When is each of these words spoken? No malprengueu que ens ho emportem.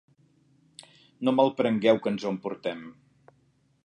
No 1.29 1.33
malprengueu 1.41 2.01
que 2.05 2.13
ens 2.15 2.25
ho 2.25 2.31
emportem. 2.37 2.81